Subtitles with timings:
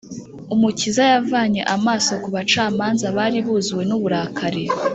[0.53, 4.65] umukiza yavanye amaso ku bacamanza bari buzuwe n’uburakari,